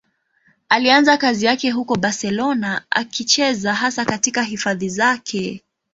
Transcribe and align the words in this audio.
Alianza 0.69 1.17
kazi 1.17 1.45
yake 1.45 1.71
huko 1.71 1.95
Barcelona, 1.95 2.81
akicheza 2.89 3.73
hasa 3.73 4.05
katika 4.05 4.43
hifadhi 4.43 4.89
zake. 4.89 5.63